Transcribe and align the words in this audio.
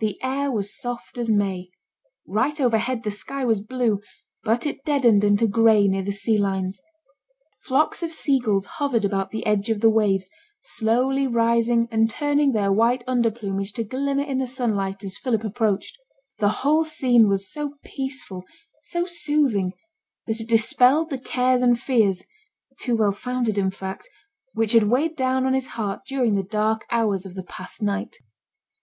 The 0.00 0.22
air 0.22 0.52
was 0.52 0.76
soft 0.78 1.16
as 1.16 1.30
May; 1.30 1.70
right 2.26 2.60
overhead 2.60 3.04
the 3.04 3.10
sky 3.10 3.42
was 3.42 3.62
blue, 3.62 4.02
but 4.44 4.66
it 4.66 4.84
deadened 4.84 5.24
into 5.24 5.46
gray 5.46 5.88
near 5.88 6.02
the 6.02 6.12
sea 6.12 6.36
lines. 6.36 6.82
Flocks 7.60 8.02
of 8.02 8.12
seagulls 8.12 8.66
hovered 8.66 9.02
about 9.02 9.30
the 9.30 9.46
edge 9.46 9.70
of 9.70 9.80
the 9.80 9.88
waves, 9.88 10.28
slowly 10.60 11.26
rising 11.26 11.88
and 11.90 12.10
turning 12.10 12.52
their 12.52 12.70
white 12.70 13.02
under 13.06 13.30
plumage 13.30 13.72
to 13.72 13.82
glimmer 13.82 14.22
in 14.24 14.36
the 14.40 14.46
sunlight 14.46 15.02
as 15.02 15.16
Philip 15.16 15.42
approached. 15.42 15.96
The 16.38 16.50
whole 16.60 16.84
scene 16.84 17.26
was 17.26 17.50
so 17.50 17.76
peaceful, 17.82 18.44
so 18.82 19.06
soothing, 19.06 19.72
that 20.26 20.38
it 20.42 20.50
dispelled 20.50 21.08
the 21.08 21.18
cares 21.18 21.62
and 21.62 21.80
fears 21.80 22.24
(too 22.78 22.94
well 22.94 23.12
founded 23.12 23.56
in 23.56 23.70
fact) 23.70 24.06
which 24.52 24.72
had 24.72 24.82
weighed 24.90 25.16
down 25.16 25.46
on 25.46 25.54
his 25.54 25.68
heart 25.68 26.00
during 26.06 26.34
the 26.34 26.42
dark 26.42 26.84
hours 26.90 27.24
of 27.24 27.34
the 27.34 27.42
past 27.44 27.80
night. 27.82 28.18